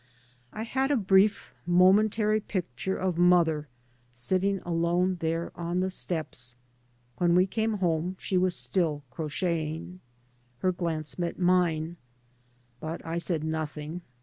I 0.51 0.63
had 0.63 0.89
a 0.89 0.95
brief 0.97 1.53
momentary 1.67 2.39
picture 2.39 2.97
of 2.97 3.19
mother 3.19 3.67
sitting 4.11 4.59
alone 4.61 5.17
there 5.19 5.51
on 5.53 5.79
the 5.81 5.91
steps. 5.91 6.55
When 7.19 7.35
we 7.35 7.45
came 7.45 7.73
home, 7.73 8.15
she 8.19 8.35
was 8.35 8.55
still 8.55 9.03
crocheting. 9.11 9.99
Her 10.57 10.73
^ance 10.73 11.19
met 11.19 11.37
mine. 11.37 11.97
But 12.79 13.05
I 13.05 13.19
said 13.19 13.43
nothing. 13.43 14.01